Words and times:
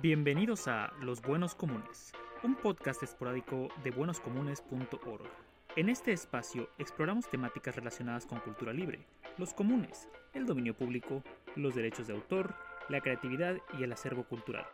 Bienvenidos 0.00 0.68
a 0.68 0.92
Los 1.00 1.20
Buenos 1.22 1.56
Comunes, 1.56 2.12
un 2.44 2.54
podcast 2.54 3.02
esporádico 3.02 3.66
de 3.82 3.90
buenoscomunes.org. 3.90 5.28
En 5.74 5.88
este 5.88 6.12
espacio 6.12 6.70
exploramos 6.78 7.28
temáticas 7.28 7.74
relacionadas 7.74 8.24
con 8.24 8.38
cultura 8.38 8.72
libre, 8.72 9.04
los 9.38 9.52
comunes, 9.52 10.08
el 10.34 10.46
dominio 10.46 10.76
público, 10.76 11.24
los 11.56 11.74
derechos 11.74 12.06
de 12.06 12.12
autor, 12.12 12.54
la 12.88 13.00
creatividad 13.00 13.56
y 13.76 13.82
el 13.82 13.92
acervo 13.92 14.22
cultural, 14.22 14.68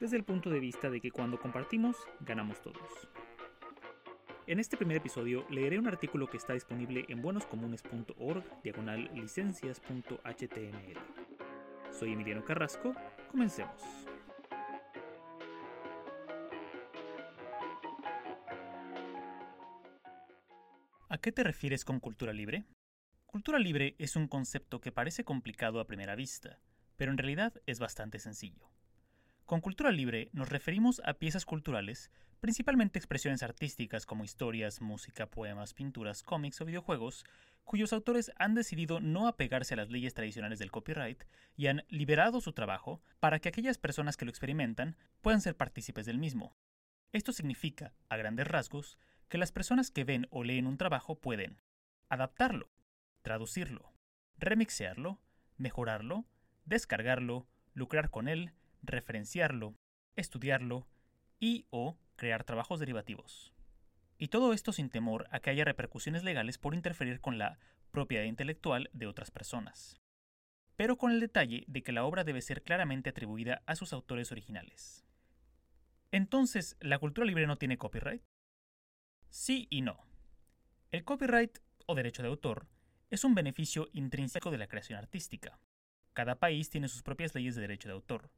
desde 0.00 0.16
el 0.16 0.24
punto 0.24 0.48
de 0.48 0.60
vista 0.60 0.88
de 0.88 1.02
que 1.02 1.10
cuando 1.10 1.38
compartimos, 1.38 1.98
ganamos 2.20 2.62
todos. 2.62 3.06
En 4.46 4.60
este 4.60 4.78
primer 4.78 4.96
episodio 4.96 5.44
leeré 5.50 5.78
un 5.78 5.88
artículo 5.88 6.26
que 6.30 6.38
está 6.38 6.54
disponible 6.54 7.04
en 7.08 7.20
buenoscomunes.org, 7.20 8.62
diagonal 8.62 9.10
licencias.html. 9.12 10.98
Soy 11.90 12.12
Emiliano 12.14 12.46
Carrasco, 12.46 12.94
comencemos. 13.30 14.09
¿A 21.12 21.18
qué 21.18 21.32
te 21.32 21.42
refieres 21.42 21.84
con 21.84 21.98
cultura 21.98 22.32
libre? 22.32 22.66
Cultura 23.26 23.58
libre 23.58 23.96
es 23.98 24.14
un 24.14 24.28
concepto 24.28 24.80
que 24.80 24.92
parece 24.92 25.24
complicado 25.24 25.80
a 25.80 25.88
primera 25.88 26.14
vista, 26.14 26.60
pero 26.96 27.10
en 27.10 27.18
realidad 27.18 27.52
es 27.66 27.80
bastante 27.80 28.20
sencillo. 28.20 28.70
Con 29.44 29.60
cultura 29.60 29.90
libre 29.90 30.30
nos 30.32 30.50
referimos 30.50 31.02
a 31.04 31.14
piezas 31.14 31.44
culturales, 31.44 32.12
principalmente 32.38 33.00
expresiones 33.00 33.42
artísticas 33.42 34.06
como 34.06 34.22
historias, 34.22 34.80
música, 34.80 35.26
poemas, 35.26 35.74
pinturas, 35.74 36.22
cómics 36.22 36.60
o 36.60 36.64
videojuegos, 36.64 37.24
cuyos 37.64 37.92
autores 37.92 38.30
han 38.36 38.54
decidido 38.54 39.00
no 39.00 39.26
apegarse 39.26 39.74
a 39.74 39.78
las 39.78 39.90
leyes 39.90 40.14
tradicionales 40.14 40.60
del 40.60 40.70
copyright 40.70 41.24
y 41.56 41.66
han 41.66 41.82
liberado 41.88 42.40
su 42.40 42.52
trabajo 42.52 43.02
para 43.18 43.40
que 43.40 43.48
aquellas 43.48 43.78
personas 43.78 44.16
que 44.16 44.26
lo 44.26 44.30
experimentan 44.30 44.96
puedan 45.22 45.40
ser 45.40 45.56
partícipes 45.56 46.06
del 46.06 46.18
mismo. 46.18 46.56
Esto 47.10 47.32
significa, 47.32 47.94
a 48.08 48.16
grandes 48.16 48.46
rasgos, 48.46 48.96
que 49.30 49.38
las 49.38 49.52
personas 49.52 49.90
que 49.90 50.04
ven 50.04 50.26
o 50.30 50.44
leen 50.44 50.66
un 50.66 50.76
trabajo 50.76 51.14
pueden 51.14 51.62
adaptarlo, 52.10 52.68
traducirlo, 53.22 53.94
remixearlo, 54.36 55.20
mejorarlo, 55.56 56.26
descargarlo, 56.64 57.46
lucrar 57.72 58.10
con 58.10 58.26
él, 58.26 58.52
referenciarlo, 58.82 59.76
estudiarlo 60.16 60.88
y 61.38 61.64
o 61.70 61.96
crear 62.16 62.42
trabajos 62.42 62.80
derivativos. 62.80 63.54
Y 64.18 64.28
todo 64.28 64.52
esto 64.52 64.72
sin 64.72 64.90
temor 64.90 65.28
a 65.30 65.38
que 65.38 65.50
haya 65.50 65.64
repercusiones 65.64 66.24
legales 66.24 66.58
por 66.58 66.74
interferir 66.74 67.20
con 67.20 67.38
la 67.38 67.58
propiedad 67.92 68.24
intelectual 68.24 68.90
de 68.92 69.06
otras 69.06 69.30
personas. 69.30 69.96
Pero 70.74 70.98
con 70.98 71.12
el 71.12 71.20
detalle 71.20 71.64
de 71.68 71.82
que 71.82 71.92
la 71.92 72.04
obra 72.04 72.24
debe 72.24 72.42
ser 72.42 72.62
claramente 72.62 73.10
atribuida 73.10 73.62
a 73.66 73.76
sus 73.76 73.92
autores 73.92 74.32
originales. 74.32 75.06
Entonces, 76.10 76.76
¿la 76.80 76.98
cultura 76.98 77.26
libre 77.26 77.46
no 77.46 77.56
tiene 77.56 77.78
copyright? 77.78 78.22
Sí 79.30 79.68
y 79.70 79.82
no. 79.82 79.96
El 80.90 81.04
copyright, 81.04 81.60
o 81.86 81.94
derecho 81.94 82.20
de 82.20 82.28
autor, 82.28 82.66
es 83.10 83.22
un 83.22 83.36
beneficio 83.36 83.88
intrínseco 83.92 84.50
de 84.50 84.58
la 84.58 84.66
creación 84.66 84.98
artística. 84.98 85.60
Cada 86.14 86.40
país 86.40 86.68
tiene 86.68 86.88
sus 86.88 87.04
propias 87.04 87.32
leyes 87.36 87.54
de 87.54 87.60
derecho 87.60 87.88
de 87.88 87.94
autor, 87.94 88.32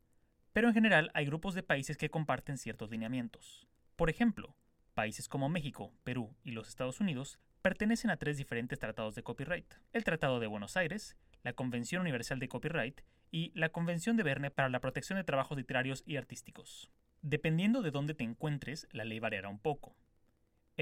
pero 0.53 0.69
en 0.69 0.75
general 0.75 1.11
hay 1.15 1.25
grupos 1.25 1.55
de 1.55 1.63
países 1.63 1.97
que 1.97 2.11
comparten 2.11 2.59
ciertos 2.59 2.91
lineamientos. 2.91 3.67
Por 3.97 4.11
ejemplo, 4.11 4.55
países 4.93 5.29
como 5.29 5.49
México, 5.49 5.95
Perú 6.05 6.37
y 6.45 6.51
los 6.51 6.69
Estados 6.69 7.01
Unidos 7.01 7.39
pertenecen 7.63 8.11
a 8.11 8.19
tres 8.19 8.37
diferentes 8.37 8.79
tratados 8.79 9.15
de 9.15 9.23
copyright. 9.23 9.75
El 9.95 10.05
Tratado 10.05 10.41
de 10.41 10.47
Buenos 10.47 10.77
Aires, 10.77 11.17
la 11.43 11.55
Convención 11.55 12.03
Universal 12.03 12.39
de 12.39 12.49
Copyright 12.49 13.01
y 13.31 13.51
la 13.55 13.71
Convención 13.71 14.19
de 14.19 14.25
Berne 14.25 14.51
para 14.51 14.69
la 14.69 14.81
protección 14.81 15.17
de 15.17 15.25
trabajos 15.25 15.57
literarios 15.57 16.03
y 16.07 16.17
artísticos. 16.17 16.91
Dependiendo 17.23 17.81
de 17.81 17.93
dónde 17.93 18.13
te 18.13 18.25
encuentres, 18.25 18.89
la 18.93 19.07
ley 19.07 19.21
variará 19.21 19.49
un 19.49 19.59
poco. 19.59 19.97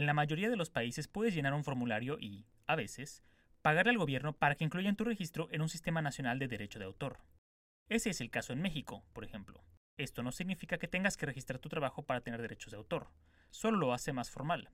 En 0.00 0.06
la 0.06 0.14
mayoría 0.14 0.48
de 0.48 0.56
los 0.56 0.70
países 0.70 1.08
puedes 1.08 1.34
llenar 1.34 1.52
un 1.52 1.62
formulario 1.62 2.18
y, 2.18 2.46
a 2.66 2.74
veces, 2.74 3.22
pagarle 3.60 3.90
al 3.90 3.98
gobierno 3.98 4.32
para 4.32 4.54
que 4.54 4.64
incluyan 4.64 4.96
tu 4.96 5.04
registro 5.04 5.48
en 5.50 5.60
un 5.60 5.68
sistema 5.68 6.00
nacional 6.00 6.38
de 6.38 6.48
derecho 6.48 6.78
de 6.78 6.86
autor. 6.86 7.18
Ese 7.90 8.08
es 8.08 8.22
el 8.22 8.30
caso 8.30 8.54
en 8.54 8.62
México, 8.62 9.04
por 9.12 9.24
ejemplo. 9.24 9.62
Esto 9.98 10.22
no 10.22 10.32
significa 10.32 10.78
que 10.78 10.88
tengas 10.88 11.18
que 11.18 11.26
registrar 11.26 11.58
tu 11.58 11.68
trabajo 11.68 12.02
para 12.02 12.22
tener 12.22 12.40
derechos 12.40 12.70
de 12.70 12.78
autor, 12.78 13.10
solo 13.50 13.76
lo 13.76 13.92
hace 13.92 14.14
más 14.14 14.30
formal. 14.30 14.70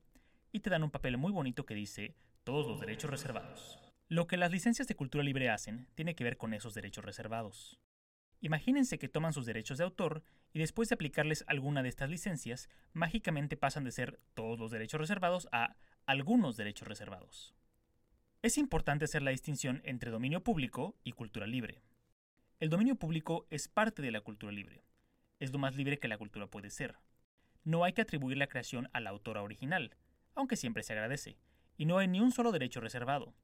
Y 0.53 0.61
te 0.61 0.71
dan 0.71 0.85
un 0.85 0.93
papel 0.93 1.19
muy 1.19 1.33
bonito 1.33 1.67
que 1.67 1.75
dice 1.75 2.15
todos 2.45 2.69
los 2.69 2.79
derechos 2.79 3.11
reservados. 3.11 3.81
Lo 4.07 4.29
que 4.29 4.37
las 4.37 4.53
licencias 4.53 4.87
de 4.87 4.95
cultura 4.95 5.25
libre 5.25 5.51
hacen 5.51 5.89
tiene 5.97 6.15
que 6.15 6.23
ver 6.23 6.37
con 6.37 6.55
esos 6.55 6.73
derechos 6.73 7.05
reservados. 7.05 7.81
Imagínense 8.41 8.99
que 8.99 9.09
toman 9.09 9.33
sus 9.33 9.47
derechos 9.47 9.79
de 9.79 9.85
autor 9.85 10.23
y 10.53 10.59
después 10.59 10.89
de 10.89 10.95
aplicarles 10.95 11.45
alguna 11.47 11.83
de 11.83 11.89
estas 11.89 12.11
licencias, 12.11 12.69
mágicamente 12.93 13.57
pasan 13.57 13.85
de 13.85 13.93
ser 13.93 14.21
todos 14.35 14.59
los 14.59 14.71
derechos 14.71 15.01
reservados 15.01 15.49
a 15.53 15.77
algunos 16.05 16.57
derechos 16.57 16.87
reservados. 16.87 17.55
Es 18.43 18.59
importante 18.59 19.07
hacer 19.07 19.23
la 19.23 19.31
distinción 19.31 19.81
entre 19.85 20.11
dominio 20.11 20.45
público 20.45 20.95
y 21.03 21.13
cultura 21.13 21.47
libre. 21.47 21.83
El 22.61 22.71
dominio 22.71 22.97
público 22.97 23.47
es 23.51 23.69
parte 23.69 24.03
de 24.03 24.11
la 24.11 24.21
cultura 24.21 24.53
libre. 24.53 24.85
Es 25.41 25.53
lo 25.53 25.59
más 25.59 25.77
libre 25.77 25.99
que 25.99 26.09
la 26.09 26.19
cultura 26.19 26.47
puede 26.47 26.71
ser. 26.71 26.97
No 27.65 27.85
hay 27.85 27.93
que 27.93 28.03
atribuir 28.03 28.37
la 28.37 28.47
creación 28.47 28.89
a 28.93 29.01
la 29.01 29.11
autora 29.11 29.43
original, 29.43 29.97
aunque 30.35 30.57
siempre 30.57 30.83
se 30.83 30.93
agradece, 30.93 31.37
y 31.77 31.87
no 31.87 31.99
hay 31.99 32.07
ni 32.07 32.21
un 32.21 32.31
solo 32.31 32.53
derecho 32.53 32.81
reservado. 32.81 33.35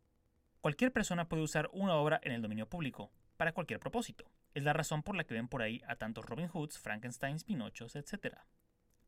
Cualquier 0.60 0.92
persona 0.92 1.28
puede 1.28 1.42
usar 1.42 1.68
una 1.72 1.96
obra 1.96 2.20
en 2.22 2.32
el 2.32 2.40
dominio 2.40 2.68
público, 2.68 3.10
para 3.36 3.52
cualquier 3.52 3.80
propósito. 3.80 4.30
Es 4.54 4.64
la 4.64 4.72
razón 4.72 5.02
por 5.02 5.16
la 5.16 5.24
que 5.24 5.34
ven 5.34 5.48
por 5.48 5.62
ahí 5.62 5.82
a 5.86 5.96
tantos 5.96 6.26
Robin 6.26 6.48
Hoods, 6.48 6.78
Frankensteins, 6.78 7.44
Pinochos, 7.44 7.96
etc. 7.96 8.36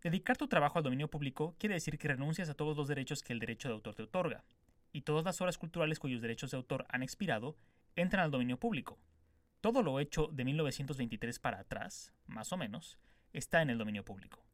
Dedicar 0.03 0.37
tu 0.37 0.49
trabajo 0.49 0.78
al 0.78 0.84
dominio 0.84 1.09
público 1.09 1.55
quiere 1.59 1.75
decir 1.75 1.99
que 1.99 2.09
renuncias 2.09 2.49
a 2.49 2.55
todos 2.55 2.77
los 2.77 2.88
derechos 2.88 3.22
que 3.22 3.32
el 3.32 3.41
derecho 3.41 3.69
de 3.69 3.75
autor 3.75 3.94
te 3.94 4.03
otorga, 4.03 4.44
y 4.93 5.03
todas 5.03 5.25
las 5.25 5.41
obras 5.41 5.59
culturales 5.59 5.99
cuyos 5.99 6.22
derechos 6.22 6.50
de 6.50 6.56
autor 6.56 6.87
han 6.88 7.03
expirado 7.03 7.56
entran 7.97 8.25
al 8.25 8.31
dominio 8.31 8.59
público. 8.59 8.99
Todo 9.60 9.83
lo 9.83 9.99
hecho 9.99 10.28
de 10.28 10.44
1923 10.44 11.38
para 11.38 11.60
atrás, 11.60 12.12
más 12.27 12.53
o 12.53 12.56
menos, 12.56 12.99
está 13.33 13.60
en 13.60 13.71
el 13.71 13.78
dominio 13.78 14.04
público. 14.04 14.44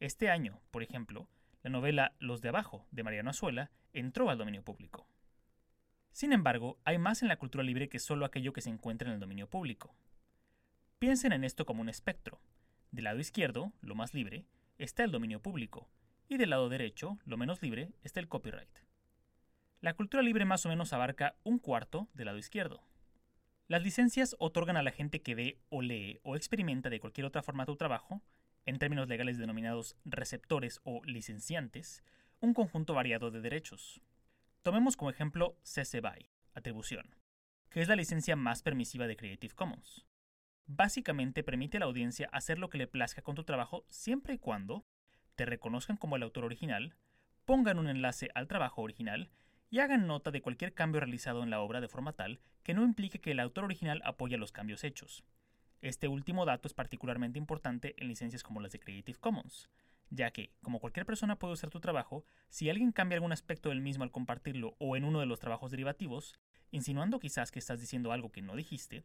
Este 0.00 0.30
año, 0.30 0.60
por 0.70 0.82
ejemplo, 0.82 1.28
la 1.62 1.70
novela 1.70 2.14
Los 2.18 2.40
de 2.40 2.48
Abajo, 2.48 2.86
de 2.90 3.02
Mariano 3.02 3.30
Azuela, 3.30 3.70
entró 3.92 4.30
al 4.30 4.38
dominio 4.38 4.62
público. 4.62 5.06
Sin 6.10 6.32
embargo, 6.32 6.78
hay 6.84 6.98
más 6.98 7.22
en 7.22 7.28
la 7.28 7.36
cultura 7.36 7.62
libre 7.62 7.88
que 7.88 7.98
solo 7.98 8.24
aquello 8.24 8.52
que 8.52 8.62
se 8.62 8.70
encuentra 8.70 9.08
en 9.08 9.14
el 9.14 9.20
dominio 9.20 9.48
público. 9.48 9.94
Piensen 11.00 11.32
en 11.32 11.44
esto 11.44 11.64
como 11.64 11.80
un 11.80 11.88
espectro. 11.88 12.42
Del 12.90 13.04
lado 13.04 13.20
izquierdo, 13.20 13.72
lo 13.80 13.94
más 13.94 14.12
libre, 14.12 14.44
está 14.76 15.02
el 15.02 15.10
dominio 15.10 15.40
público, 15.40 15.88
y 16.28 16.36
del 16.36 16.50
lado 16.50 16.68
derecho, 16.68 17.18
lo 17.24 17.38
menos 17.38 17.62
libre, 17.62 17.94
está 18.02 18.20
el 18.20 18.28
copyright. 18.28 18.68
La 19.80 19.94
cultura 19.94 20.22
libre 20.22 20.44
más 20.44 20.66
o 20.66 20.68
menos 20.68 20.92
abarca 20.92 21.36
un 21.42 21.58
cuarto 21.58 22.10
del 22.12 22.26
lado 22.26 22.36
izquierdo. 22.36 22.82
Las 23.66 23.82
licencias 23.82 24.36
otorgan 24.38 24.76
a 24.76 24.82
la 24.82 24.90
gente 24.90 25.22
que 25.22 25.34
ve 25.34 25.58
o 25.70 25.80
lee 25.80 26.20
o 26.22 26.36
experimenta 26.36 26.90
de 26.90 27.00
cualquier 27.00 27.24
otra 27.24 27.42
forma 27.42 27.64
tu 27.64 27.76
trabajo, 27.76 28.20
en 28.66 28.78
términos 28.78 29.08
legales 29.08 29.38
denominados 29.38 29.96
receptores 30.04 30.80
o 30.84 31.00
licenciantes, 31.06 32.04
un 32.40 32.52
conjunto 32.52 32.92
variado 32.92 33.30
de 33.30 33.40
derechos. 33.40 34.02
Tomemos 34.60 34.98
como 34.98 35.08
ejemplo 35.08 35.56
CC 35.62 36.02
BY, 36.02 36.28
atribución, 36.52 37.16
que 37.70 37.80
es 37.80 37.88
la 37.88 37.96
licencia 37.96 38.36
más 38.36 38.62
permisiva 38.62 39.06
de 39.06 39.16
Creative 39.16 39.54
Commons. 39.54 40.04
Básicamente 40.66 41.42
permite 41.42 41.76
a 41.76 41.80
la 41.80 41.86
audiencia 41.86 42.28
hacer 42.32 42.58
lo 42.58 42.70
que 42.70 42.78
le 42.78 42.86
plazca 42.86 43.22
con 43.22 43.34
tu 43.34 43.44
trabajo 43.44 43.84
siempre 43.88 44.34
y 44.34 44.38
cuando 44.38 44.84
te 45.34 45.44
reconozcan 45.44 45.96
como 45.96 46.16
el 46.16 46.22
autor 46.22 46.44
original, 46.44 46.94
pongan 47.44 47.78
un 47.78 47.88
enlace 47.88 48.30
al 48.34 48.46
trabajo 48.46 48.82
original 48.82 49.30
y 49.70 49.78
hagan 49.78 50.06
nota 50.06 50.30
de 50.30 50.42
cualquier 50.42 50.74
cambio 50.74 51.00
realizado 51.00 51.42
en 51.42 51.50
la 51.50 51.60
obra 51.60 51.80
de 51.80 51.88
forma 51.88 52.12
tal 52.12 52.40
que 52.62 52.74
no 52.74 52.84
implique 52.84 53.20
que 53.20 53.30
el 53.30 53.40
autor 53.40 53.64
original 53.64 54.02
apoye 54.04 54.36
los 54.36 54.52
cambios 54.52 54.84
hechos. 54.84 55.24
Este 55.80 56.08
último 56.08 56.44
dato 56.44 56.68
es 56.68 56.74
particularmente 56.74 57.38
importante 57.38 57.94
en 57.98 58.08
licencias 58.08 58.42
como 58.42 58.60
las 58.60 58.72
de 58.72 58.80
Creative 58.80 59.18
Commons, 59.18 59.70
ya 60.10 60.30
que, 60.30 60.52
como 60.62 60.80
cualquier 60.80 61.06
persona 61.06 61.38
puede 61.38 61.54
usar 61.54 61.70
tu 61.70 61.80
trabajo, 61.80 62.24
si 62.50 62.68
alguien 62.68 62.92
cambia 62.92 63.16
algún 63.16 63.32
aspecto 63.32 63.70
del 63.70 63.80
mismo 63.80 64.04
al 64.04 64.10
compartirlo 64.10 64.76
o 64.78 64.96
en 64.96 65.04
uno 65.04 65.20
de 65.20 65.26
los 65.26 65.38
trabajos 65.38 65.70
derivativos, 65.70 66.38
insinuando 66.70 67.18
quizás 67.18 67.50
que 67.50 67.60
estás 67.60 67.80
diciendo 67.80 68.12
algo 68.12 68.30
que 68.30 68.42
no 68.42 68.56
dijiste, 68.56 69.04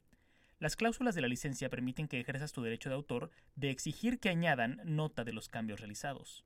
las 0.60 0.76
cláusulas 0.76 1.16
de 1.16 1.22
la 1.22 1.28
licencia 1.28 1.70
permiten 1.70 2.08
que 2.08 2.20
ejerzas 2.20 2.54
tu 2.54 2.62
derecho 2.62 2.90
de 2.90 2.96
autor 2.96 3.30
de 3.56 3.70
exigir 3.70 4.20
que 4.20 4.30
añadan 4.30 4.80
nota 4.86 5.24
de 5.24 5.34
los 5.34 5.50
cambios 5.50 5.80
realizados. 5.80 6.46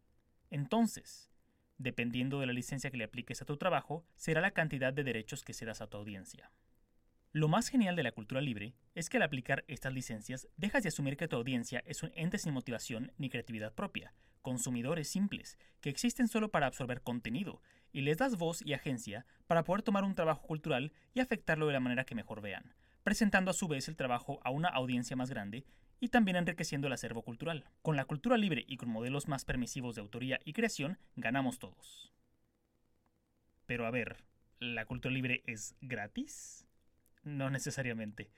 Entonces, 0.50 1.30
dependiendo 1.78 2.40
de 2.40 2.48
la 2.48 2.54
licencia 2.54 2.90
que 2.90 2.98
le 2.98 3.04
apliques 3.04 3.42
a 3.42 3.46
tu 3.46 3.58
trabajo, 3.58 4.06
será 4.16 4.42
la 4.42 4.52
cantidad 4.52 4.92
de 4.94 5.04
derechos 5.04 5.44
que 5.44 5.54
cedas 5.54 5.82
a 5.82 5.88
tu 5.88 5.98
audiencia. 5.98 6.52
Lo 7.32 7.48
más 7.48 7.70
genial 7.70 7.96
de 7.96 8.02
la 8.02 8.12
cultura 8.12 8.42
libre 8.42 8.74
es 8.96 9.08
que 9.08 9.18
al 9.18 9.24
aplicar 9.24 9.64
estas 9.68 9.94
licencias 9.94 10.48
dejas 10.58 10.82
de 10.82 10.90
asumir 10.90 11.16
que 11.16 11.28
tu 11.28 11.36
audiencia 11.36 11.84
es 11.86 12.02
un 12.02 12.12
ente 12.16 12.40
sin 12.40 12.54
motivación 12.54 13.12
ni 13.20 13.30
creatividad 13.30 13.76
propia, 13.76 14.16
consumidores 14.42 15.08
simples, 15.08 15.60
que 15.80 15.92
existen 15.92 16.28
solo 16.28 16.50
para 16.50 16.66
absorber 16.66 17.02
contenido, 17.02 17.62
y 17.92 18.02
les 18.02 18.18
das 18.18 18.38
voz 18.38 18.64
y 18.64 18.74
agencia 18.74 19.28
para 19.46 19.64
poder 19.64 19.84
tomar 19.84 20.04
un 20.04 20.16
trabajo 20.16 20.42
cultural 20.42 20.92
y 21.14 21.20
afectarlo 21.20 21.68
de 21.68 21.74
la 21.74 21.80
manera 21.80 22.04
que 22.04 22.16
mejor 22.16 22.42
vean, 22.42 22.74
presentando 23.10 23.50
a 23.50 23.56
su 23.56 23.68
vez 23.68 23.88
el 23.88 23.96
trabajo 23.96 24.40
a 24.44 24.52
una 24.52 24.68
audiencia 24.68 25.16
más 25.16 25.32
grande 25.32 25.66
y 26.00 26.10
también 26.10 26.38
enriqueciendo 26.38 26.86
el 26.86 26.94
acervo 26.94 27.24
cultural. 27.24 27.66
Con 27.82 27.96
la 27.96 28.06
cultura 28.06 28.38
libre 28.38 28.66
y 28.68 28.78
con 28.78 28.90
modelos 28.90 29.28
más 29.28 29.46
permisivos 29.46 29.96
de 29.96 30.02
autoría 30.02 30.40
y 30.46 30.54
creación, 30.54 31.00
ganamos 31.16 31.58
todos. 31.58 32.14
Pero 33.66 33.88
a 33.88 33.90
ver, 33.90 34.18
¿la 34.60 34.86
cultura 34.86 35.12
libre 35.12 35.42
es 35.48 35.76
gratis? 35.82 36.68
No 37.24 37.50
necesariamente. 37.50 38.30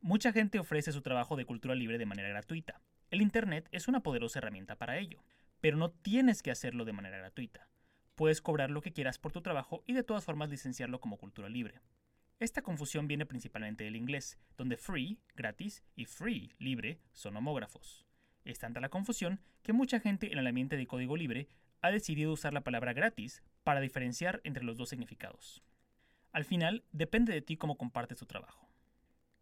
Mucha 0.00 0.32
gente 0.32 0.58
ofrece 0.58 0.90
su 0.90 1.02
trabajo 1.02 1.36
de 1.36 1.44
cultura 1.44 1.76
libre 1.76 1.96
de 1.96 2.06
manera 2.06 2.28
gratuita. 2.28 2.80
El 3.12 3.22
Internet 3.22 3.68
es 3.70 3.86
una 3.86 4.00
poderosa 4.00 4.40
herramienta 4.40 4.74
para 4.74 4.98
ello, 4.98 5.22
pero 5.60 5.76
no 5.76 5.92
tienes 5.92 6.42
que 6.42 6.50
hacerlo 6.50 6.84
de 6.84 6.92
manera 6.92 7.18
gratuita. 7.18 7.68
Puedes 8.16 8.42
cobrar 8.42 8.72
lo 8.72 8.82
que 8.82 8.92
quieras 8.92 9.16
por 9.16 9.30
tu 9.30 9.42
trabajo 9.42 9.84
y 9.86 9.92
de 9.92 10.02
todas 10.02 10.24
formas 10.24 10.50
licenciarlo 10.50 11.00
como 11.00 11.18
cultura 11.18 11.48
libre. 11.48 11.80
Esta 12.40 12.62
confusión 12.62 13.08
viene 13.08 13.26
principalmente 13.26 13.82
del 13.82 13.96
inglés, 13.96 14.38
donde 14.56 14.76
free, 14.76 15.18
gratis, 15.34 15.82
y 15.96 16.04
free, 16.04 16.54
libre, 16.58 17.00
son 17.12 17.36
homógrafos. 17.36 18.06
Es 18.44 18.60
tanta 18.60 18.80
la 18.80 18.90
confusión 18.90 19.40
que 19.62 19.72
mucha 19.72 19.98
gente 19.98 20.32
en 20.32 20.38
el 20.38 20.46
ambiente 20.46 20.76
de 20.76 20.86
código 20.86 21.16
libre 21.16 21.48
ha 21.82 21.90
decidido 21.90 22.32
usar 22.32 22.52
la 22.52 22.62
palabra 22.62 22.92
gratis 22.92 23.42
para 23.64 23.80
diferenciar 23.80 24.40
entre 24.44 24.62
los 24.62 24.76
dos 24.76 24.88
significados. 24.88 25.64
Al 26.30 26.44
final, 26.44 26.84
depende 26.92 27.32
de 27.32 27.42
ti 27.42 27.56
cómo 27.56 27.76
compartes 27.76 28.18
tu 28.18 28.26
trabajo. 28.26 28.68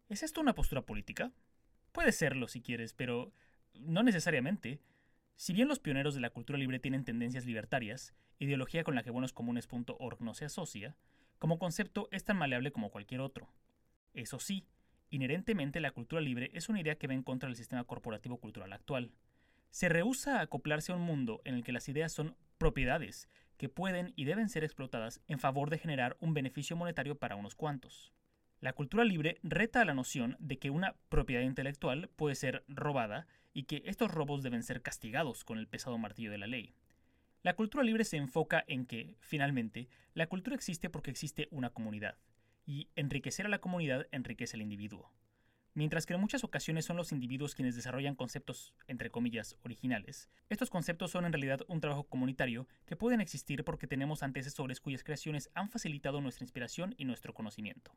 ¿Es 0.09 0.23
esto 0.23 0.41
una 0.41 0.55
postura 0.55 0.81
política? 0.81 1.31
Puede 1.91 2.11
serlo 2.11 2.47
si 2.47 2.61
quieres, 2.61 2.93
pero 2.93 3.31
no 3.75 4.01
necesariamente. 4.01 4.79
Si 5.35 5.53
bien 5.53 5.67
los 5.67 5.79
pioneros 5.79 6.15
de 6.15 6.21
la 6.21 6.31
cultura 6.31 6.57
libre 6.57 6.79
tienen 6.79 7.05
tendencias 7.05 7.45
libertarias, 7.45 8.15
ideología 8.39 8.83
con 8.83 8.95
la 8.95 9.03
que 9.03 9.11
buenoscomunes.org 9.11 10.21
no 10.21 10.33
se 10.33 10.45
asocia, 10.45 10.95
como 11.39 11.59
concepto 11.59 12.07
es 12.11 12.23
tan 12.23 12.37
maleable 12.37 12.71
como 12.71 12.89
cualquier 12.89 13.21
otro. 13.21 13.47
Eso 14.13 14.39
sí, 14.39 14.65
inherentemente 15.09 15.79
la 15.79 15.91
cultura 15.91 16.21
libre 16.21 16.49
es 16.53 16.69
una 16.69 16.81
idea 16.81 16.97
que 16.97 17.07
va 17.07 17.13
en 17.13 17.23
contra 17.23 17.47
del 17.47 17.55
sistema 17.55 17.83
corporativo 17.83 18.37
cultural 18.37 18.73
actual. 18.73 19.11
Se 19.69 19.89
rehúsa 19.89 20.39
a 20.39 20.41
acoplarse 20.41 20.91
a 20.91 20.95
un 20.95 21.01
mundo 21.01 21.41
en 21.45 21.55
el 21.55 21.63
que 21.63 21.71
las 21.71 21.87
ideas 21.89 22.11
son 22.11 22.35
propiedades 22.57 23.29
que 23.57 23.69
pueden 23.69 24.13
y 24.15 24.25
deben 24.25 24.49
ser 24.49 24.63
explotadas 24.63 25.21
en 25.27 25.39
favor 25.39 25.69
de 25.69 25.79
generar 25.79 26.15
un 26.19 26.33
beneficio 26.33 26.75
monetario 26.75 27.17
para 27.17 27.35
unos 27.35 27.55
cuantos. 27.55 28.13
La 28.59 28.73
cultura 28.73 29.03
libre 29.03 29.37
reta 29.43 29.81
a 29.81 29.85
la 29.85 29.93
noción 29.93 30.35
de 30.39 30.57
que 30.57 30.69
una 30.69 30.95
propiedad 31.09 31.43
intelectual 31.43 32.09
puede 32.15 32.35
ser 32.35 32.63
robada 32.67 33.27
y 33.53 33.63
que 33.63 33.83
estos 33.85 34.11
robos 34.11 34.41
deben 34.41 34.63
ser 34.63 34.81
castigados 34.81 35.43
con 35.43 35.57
el 35.59 35.67
pesado 35.67 35.97
martillo 35.97 36.31
de 36.31 36.37
la 36.37 36.47
ley. 36.47 36.73
La 37.43 37.55
cultura 37.55 37.83
libre 37.83 38.03
se 38.03 38.17
enfoca 38.17 38.63
en 38.67 38.85
que, 38.85 39.15
finalmente, 39.21 39.87
la 40.13 40.27
cultura 40.27 40.55
existe 40.55 40.89
porque 40.89 41.11
existe 41.11 41.47
una 41.51 41.69
comunidad, 41.69 42.17
y 42.65 42.89
enriquecer 42.95 43.45
a 43.45 43.49
la 43.49 43.59
comunidad 43.59 44.07
enriquece 44.11 44.57
al 44.57 44.61
individuo. 44.61 45.11
Mientras 45.73 46.07
que 46.07 46.15
en 46.15 46.19
muchas 46.19 46.43
ocasiones 46.43 46.85
son 46.85 46.97
los 46.97 47.11
individuos 47.11 47.53
quienes 47.53 47.75
desarrollan 47.75 48.15
conceptos, 48.15 48.73
entre 48.87 49.11
comillas, 49.11 49.55
originales, 49.63 50.27
estos 50.49 50.71
conceptos 50.71 51.11
son 51.11 51.25
en 51.25 51.31
realidad 51.31 51.61
un 51.67 51.79
trabajo 51.79 52.05
comunitario 52.05 52.67
que 52.87 52.95
pueden 52.95 53.21
existir 53.21 53.63
porque 53.63 53.85
tenemos 53.85 54.23
antecesores 54.23 54.81
cuyas 54.81 55.03
creaciones 55.03 55.51
han 55.53 55.69
facilitado 55.69 56.19
nuestra 56.19 56.43
inspiración 56.43 56.95
y 56.97 57.05
nuestro 57.05 57.35
conocimiento. 57.35 57.95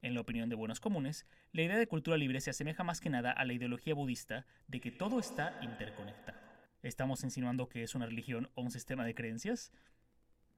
En 0.00 0.14
la 0.14 0.22
opinión 0.22 0.48
de 0.48 0.56
Buenos 0.56 0.80
Comunes, 0.80 1.26
la 1.52 1.62
idea 1.62 1.76
de 1.76 1.86
cultura 1.86 2.16
libre 2.16 2.40
se 2.40 2.50
asemeja 2.50 2.82
más 2.82 3.00
que 3.00 3.10
nada 3.10 3.30
a 3.30 3.44
la 3.44 3.52
ideología 3.52 3.94
budista 3.94 4.46
de 4.66 4.80
que 4.80 4.90
todo 4.90 5.20
está 5.20 5.60
interconectado. 5.62 6.41
¿Estamos 6.82 7.22
insinuando 7.22 7.68
que 7.68 7.84
es 7.84 7.94
una 7.94 8.06
religión 8.06 8.50
o 8.56 8.62
un 8.62 8.72
sistema 8.72 9.04
de 9.04 9.14
creencias? 9.14 9.70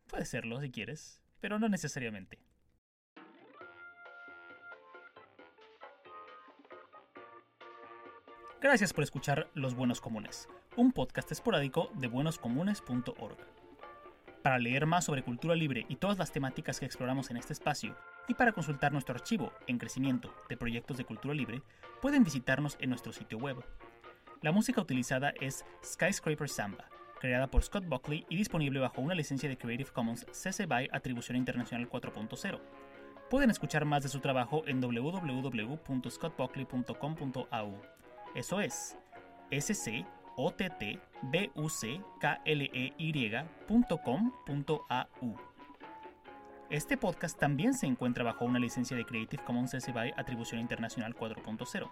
Puede 0.07 0.25
serlo 0.25 0.59
si 0.59 0.71
quieres, 0.71 1.21
pero 1.41 1.59
no 1.59 1.69
necesariamente. 1.69 2.39
Gracias 8.63 8.95
por 8.95 9.05
escuchar 9.05 9.51
Los 9.53 9.75
Buenos 9.75 10.01
Comunes, 10.01 10.49
un 10.77 10.93
podcast 10.93 11.31
esporádico 11.31 11.91
de 11.97 12.09
buenoscomunes.org. 12.09 13.37
Para 14.43 14.59
leer 14.59 14.87
más 14.87 15.05
sobre 15.05 15.23
cultura 15.23 15.55
libre 15.55 15.85
y 15.91 15.97
todas 15.97 16.17
las 16.17 16.33
temáticas 16.33 16.81
que 16.81 16.87
exploramos 16.87 17.31
en 17.31 17.37
este 17.37 17.53
espacio, 17.53 17.95
y 18.29 18.35
para 18.35 18.53
consultar 18.53 18.93
nuestro 18.93 19.15
archivo 19.15 19.53
en 19.67 19.77
crecimiento 19.77 20.35
de 20.49 20.57
proyectos 20.57 20.97
de 20.97 21.05
cultura 21.05 21.35
libre, 21.35 21.61
pueden 22.01 22.25
visitarnos 22.25 22.79
en 22.81 22.89
nuestro 22.89 23.13
sitio 23.13 23.37
web 23.37 23.63
la 24.45 24.53
música 24.53 24.81
utilizada 24.83 25.33
es 25.41 25.65
Skyscraper 25.83 26.51
Samba, 26.51 26.85
creada 27.19 27.47
por 27.47 27.63
Scott 27.63 27.87
Buckley 27.87 28.27
y 28.29 28.37
disponible 28.37 28.79
bajo 28.79 29.01
una 29.01 29.15
licencia 29.15 29.49
de 29.49 29.57
Creative 29.57 29.89
Commons 29.91 30.27
CC 30.33 30.67
BY 30.67 30.91
Atribución 30.93 31.39
Internacional 31.39 31.89
4.0. 31.89 32.61
Pueden 33.31 33.49
escuchar 33.49 33.87
más 33.87 34.03
de 34.03 34.11
su 34.11 34.21
trabajo 34.21 34.63
en 34.67 34.83
www.scottbuckley.com.au. 34.83 37.81
Eso 38.35 38.61
es 38.61 38.99
s 39.51 40.05
o 40.37 40.51
t 40.51 40.69
t 40.69 41.01
b 41.23 41.51
u 41.55 41.71
c 41.71 42.03
k 42.21 42.43
l 42.45 42.71
e 42.75 42.93
y.com.au. 42.99 43.95
Este 46.69 46.99
podcast 46.99 47.39
también 47.39 47.73
se 47.73 47.87
encuentra 47.87 48.25
bajo 48.25 48.45
una 48.45 48.59
licencia 48.59 48.95
de 48.95 49.07
Creative 49.07 49.43
Commons 49.43 49.71
CC 49.71 49.91
BY 49.91 50.13
Atribución 50.19 50.61
Internacional 50.61 51.15
4.0 51.15 51.91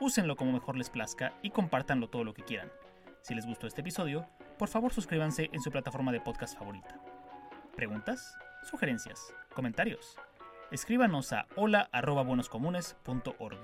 úsenlo 0.00 0.36
como 0.36 0.52
mejor 0.52 0.76
les 0.76 0.90
plazca 0.90 1.32
y 1.42 1.50
compártanlo 1.50 2.08
todo 2.08 2.24
lo 2.24 2.34
que 2.34 2.42
quieran. 2.42 2.70
Si 3.22 3.34
les 3.34 3.46
gustó 3.46 3.66
este 3.66 3.80
episodio, 3.82 4.26
por 4.58 4.68
favor 4.68 4.92
suscríbanse 4.92 5.50
en 5.52 5.60
su 5.60 5.70
plataforma 5.70 6.10
de 6.12 6.20
podcast 6.20 6.58
favorita. 6.58 7.00
¿Preguntas? 7.76 8.36
¿Sugerencias? 8.62 9.34
¿Comentarios? 9.54 10.16
Escríbanos 10.70 11.32
a 11.32 11.46
hola.buenoscomunes.org. 11.56 13.58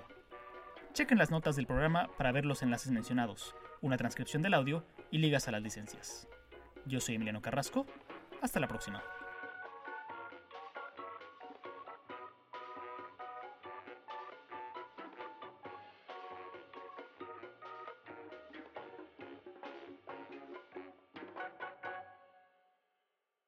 Chequen 0.93 1.19
las 1.19 1.31
notas 1.31 1.57
del 1.57 1.67
programa 1.67 2.09
para 2.17 2.33
ver 2.33 2.47
los 2.47 2.63
enlaces 2.63 2.93
mencionados, 2.93 3.55
una 3.81 3.97
transcripción 3.97 4.43
del 4.43 4.55
audio 4.55 4.85
y 5.11 5.19
ligas 5.19 5.49
a 5.49 5.53
las 5.53 5.63
licencias. 5.63 6.29
Yo 6.87 7.01
soy 7.01 7.17
Emiliano 7.17 7.43
Carrasco. 7.43 7.87
Hasta 8.41 8.61
la 8.61 8.69
próxima. 8.69 9.03